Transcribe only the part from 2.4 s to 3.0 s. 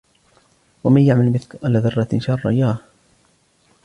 يَرَهُ